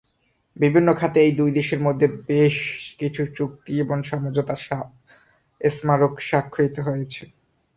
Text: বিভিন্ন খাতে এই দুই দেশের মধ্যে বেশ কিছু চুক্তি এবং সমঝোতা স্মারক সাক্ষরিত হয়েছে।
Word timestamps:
বিভিন্ন 0.55 0.89
খাতে 0.93 1.17
এই 1.21 1.33
দুই 1.35 1.51
দেশের 1.51 1.81
মধ্যে 1.81 2.07
বেশ 2.27 2.57
কিছু 2.99 3.21
চুক্তি 3.37 3.73
এবং 3.79 3.97
সমঝোতা 4.03 4.55
স্মারক 5.61 6.13
সাক্ষরিত 6.21 6.77
হয়েছে। 6.79 7.23